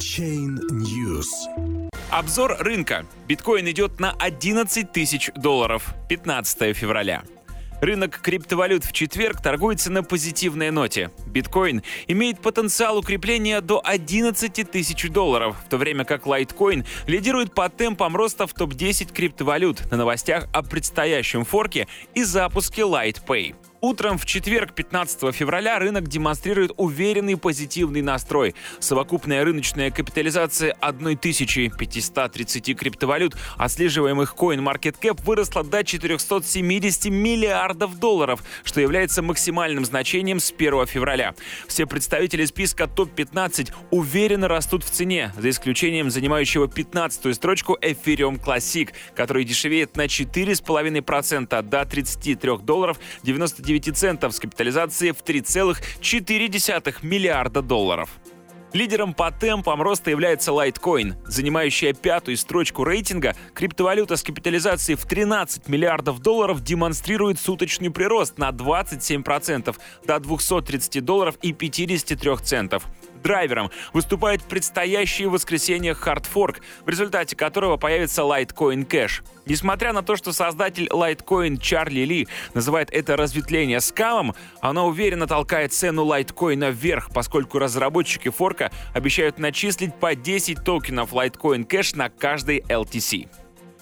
Chain 0.00 0.58
News. 0.70 1.28
Обзор 2.08 2.56
рынка. 2.60 3.04
Биткоин 3.28 3.68
идет 3.68 4.00
на 4.00 4.12
11 4.12 4.90
тысяч 4.90 5.30
долларов. 5.36 5.94
15 6.08 6.74
февраля. 6.74 7.22
Рынок 7.82 8.18
криптовалют 8.22 8.84
в 8.84 8.92
четверг 8.92 9.42
торгуется 9.42 9.92
на 9.92 10.02
позитивной 10.02 10.70
ноте. 10.70 11.10
Биткоин 11.26 11.82
имеет 12.08 12.40
потенциал 12.40 12.96
укрепления 12.96 13.60
до 13.60 13.82
11 13.84 14.70
тысяч 14.70 15.10
долларов, 15.10 15.56
в 15.66 15.68
то 15.68 15.76
время 15.76 16.06
как 16.06 16.26
лайткоин 16.26 16.86
лидирует 17.06 17.54
по 17.54 17.68
темпам 17.68 18.16
роста 18.16 18.46
в 18.46 18.54
топ-10 18.54 19.12
криптовалют 19.12 19.90
на 19.90 19.98
новостях 19.98 20.46
о 20.54 20.62
предстоящем 20.62 21.44
форке 21.44 21.88
и 22.14 22.24
запуске 22.24 22.82
LightPay. 22.82 23.54
Утром 23.82 24.18
в 24.18 24.26
четверг, 24.26 24.74
15 24.74 25.34
февраля, 25.34 25.78
рынок 25.78 26.06
демонстрирует 26.06 26.72
уверенный 26.76 27.38
позитивный 27.38 28.02
настрой. 28.02 28.54
Совокупная 28.78 29.42
рыночная 29.42 29.90
капитализация 29.90 30.72
1530 30.82 32.78
криптовалют, 32.78 33.36
отслеживаемых 33.56 34.34
CoinMarketCap, 34.36 35.22
выросла 35.24 35.64
до 35.64 35.82
470 35.82 37.06
миллиардов 37.06 37.98
долларов, 37.98 38.42
что 38.64 38.82
является 38.82 39.22
максимальным 39.22 39.86
значением 39.86 40.40
с 40.40 40.52
1 40.52 40.86
февраля. 40.86 41.34
Все 41.66 41.86
представители 41.86 42.44
списка 42.44 42.86
топ-15 42.86 43.72
уверенно 43.90 44.46
растут 44.46 44.84
в 44.84 44.90
цене, 44.90 45.32
за 45.38 45.48
исключением 45.48 46.10
занимающего 46.10 46.66
15-ю 46.66 47.32
строчку 47.32 47.78
Ethereum 47.80 48.38
Classic, 48.44 48.90
который 49.14 49.44
дешевеет 49.44 49.96
на 49.96 50.04
4,5% 50.04 51.62
до 51.62 51.84
33 51.86 52.58
долларов 52.58 52.98
99 53.22 53.69
99 53.70 53.96
центов 53.96 54.34
с 54.34 54.40
капитализацией 54.40 55.12
в 55.12 55.22
3,4 55.22 56.94
миллиарда 57.02 57.62
долларов. 57.62 58.10
Лидером 58.72 59.14
по 59.14 59.32
темпам 59.32 59.82
роста 59.82 60.10
является 60.10 60.52
Litecoin, 60.52 61.14
занимающая 61.26 61.92
пятую 61.92 62.36
строчку 62.36 62.84
рейтинга. 62.84 63.34
Криптовалюта 63.52 64.16
с 64.16 64.22
капитализацией 64.22 64.96
в 64.96 65.06
13 65.06 65.68
миллиардов 65.68 66.20
долларов 66.20 66.62
демонстрирует 66.62 67.40
суточный 67.40 67.90
прирост 67.90 68.38
на 68.38 68.50
27% 68.50 69.76
до 70.06 70.20
230 70.20 71.04
долларов 71.04 71.36
и 71.42 71.52
53 71.52 72.36
центов 72.44 72.86
драйвером 73.22 73.70
выступает 73.92 74.42
предстоящее 74.42 75.28
воскресенье 75.28 75.92
Hardfork, 75.92 76.58
в 76.84 76.88
результате 76.88 77.36
которого 77.36 77.76
появится 77.76 78.22
Litecoin 78.22 78.86
Cash. 78.86 79.22
Несмотря 79.46 79.92
на 79.92 80.02
то, 80.02 80.16
что 80.16 80.32
создатель 80.32 80.86
Litecoin 80.86 81.58
Чарли 81.58 82.00
Ли 82.00 82.28
называет 82.54 82.90
это 82.90 83.16
разветвление 83.16 83.80
скамом, 83.80 84.34
она 84.60 84.84
уверенно 84.84 85.26
толкает 85.26 85.72
цену 85.72 86.04
Litecoin 86.04 86.70
вверх, 86.70 87.10
поскольку 87.12 87.58
разработчики 87.58 88.28
форка 88.28 88.70
обещают 88.94 89.38
начислить 89.38 89.94
по 89.94 90.14
10 90.14 90.64
токенов 90.64 91.12
Litecoin 91.12 91.66
Cash 91.66 91.96
на 91.96 92.10
каждый 92.10 92.60
LTC. 92.60 93.28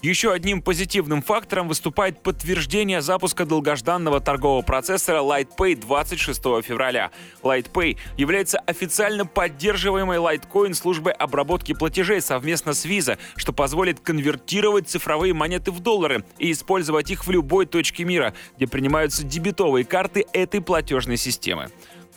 Еще 0.01 0.33
одним 0.33 0.63
позитивным 0.63 1.23
фактором 1.23 1.67
выступает 1.67 2.23
подтверждение 2.23 3.03
запуска 3.03 3.45
долгожданного 3.45 4.21
торгового 4.21 4.63
процессора 4.63 5.23
LightPay 5.23 5.75
26 5.75 6.41
февраля. 6.63 7.11
LightPay 7.43 7.99
является 8.17 8.61
официально 8.61 9.27
поддерживаемой 9.27 10.19
Litecoin 10.19 10.75
службой 10.75 11.13
обработки 11.15 11.75
платежей 11.75 12.21
совместно 12.21 12.75
с 12.75 12.87
Visa, 12.87 13.19
что 13.35 13.53
позволит 13.53 13.99
конвертировать 13.99 14.89
цифровые 14.89 15.35
монеты 15.35 15.73
в 15.73 15.81
доллары 15.81 16.25
и 16.39 16.53
использовать 16.53 17.11
их 17.11 17.27
в 17.27 17.31
любой 17.33 17.67
точке 17.67 18.05
мира, 18.05 18.35
где 18.57 18.69
принимаются 18.69 19.25
дебетовые 19.25 19.85
карты 19.85 20.27
этой 20.33 20.61
платежной 20.61 21.17
системы. 21.17 21.71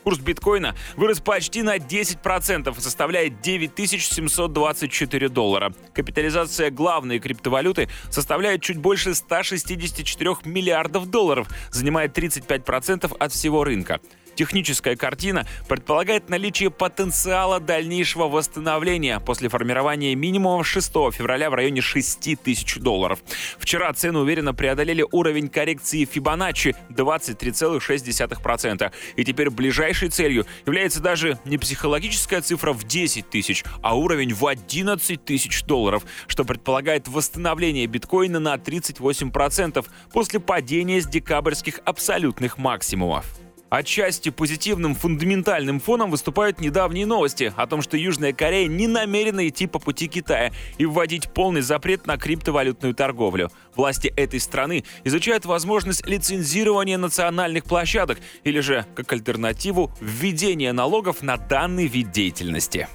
Курс 0.04 0.20
биткоина 0.20 0.76
вырос 0.96 1.20
почти 1.20 1.62
на 1.62 1.78
10% 1.78 2.78
и 2.78 2.82
составляет 2.82 3.42
9724 3.42 5.30
доллара. 5.30 5.74
Капитализация 5.94 6.72
главной 6.72 7.20
криптовалюты 7.20 7.88
составляет 8.10 8.62
чуть 8.62 8.78
больше 8.78 9.14
164 9.14 10.38
миллиардов 10.46 11.10
долларов, 11.10 11.48
занимает 11.70 12.18
35% 12.18 13.16
от 13.18 13.32
всего 13.32 13.64
рынка. 13.64 14.00
Техническая 14.42 14.96
картина 14.96 15.46
предполагает 15.70 16.32
наличие 16.32 16.72
потенциала 16.72 17.60
дальнейшего 17.60 18.28
восстановления 18.28 19.20
после 19.20 19.50
формирования 19.50 20.16
минимума 20.16 20.64
6 20.64 20.92
февраля 21.14 21.52
в 21.52 21.54
районе 21.54 21.82
6 21.82 22.42
тысяч 22.44 22.78
долларов. 22.78 23.20
Вчера 23.60 23.94
цены 23.94 24.18
уверенно 24.18 24.56
преодолели 24.56 25.06
уровень 25.12 25.48
коррекции 25.48 26.10
Fibonacci 26.12 26.76
23,6%. 26.90 28.92
И 29.16 29.24
теперь 29.24 29.52
ближайшей 29.52 30.10
целью 30.10 30.48
является 30.66 31.02
даже 31.02 31.38
не 31.46 31.60
психологическая 31.60 32.42
цифра 32.42 32.74
в 32.74 32.84
10 32.84 33.30
тысяч, 33.30 33.64
а 33.84 33.96
уровень 33.96 34.34
в 34.34 34.48
11 34.48 35.24
тысяч 35.24 35.64
долларов, 35.66 36.04
что 36.26 36.46
предполагает 36.46 37.08
восстановление 37.08 37.86
биткоина 37.86 38.40
на 38.40 38.56
38% 38.56 39.86
после 40.12 40.40
падения 40.40 41.00
с 41.00 41.06
декабрьских 41.06 41.80
абсолютных 41.86 42.58
максимумов. 42.58 43.28
Отчасти 43.72 44.28
позитивным 44.32 44.96
фундаментальным 44.96 45.80
фоном 45.80 46.12
выступают 46.12 46.60
недавние 46.60 47.06
новости 47.06 47.54
о 47.56 47.68
том, 47.68 47.82
что 47.82 47.96
Южная 47.96 48.34
Корея 48.34 48.68
не 48.68 48.86
намерена 48.86 49.48
идти 49.48 49.66
по 49.66 49.80
пути 49.80 50.10
Китая 50.10 50.52
и 50.78 50.86
вводить 50.86 51.32
полный 51.34 51.62
запрет 51.62 52.06
на 52.06 52.18
криптовалютную 52.18 52.94
торговлю. 52.94 53.50
Власти 53.74 54.10
этой 54.18 54.42
страны 54.42 54.84
изучают 55.06 55.46
возможность 55.46 56.06
лицензирования 56.06 56.98
национальных 56.98 57.64
площадок 57.64 58.20
или 58.44 58.60
же, 58.60 58.86
как 58.94 59.14
альтернативу, 59.14 59.90
введения 60.02 60.74
налогов 60.74 61.22
на 61.22 61.38
данный 61.38 61.88
вид 61.88 62.12
деятельности. 62.12 62.90